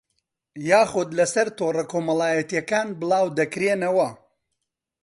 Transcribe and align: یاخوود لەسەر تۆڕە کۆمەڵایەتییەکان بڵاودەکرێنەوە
یاخوود 0.69 1.09
لەسەر 1.19 1.47
تۆڕە 1.57 1.83
کۆمەڵایەتییەکان 1.91 2.87
بڵاودەکرێنەوە 2.99 4.09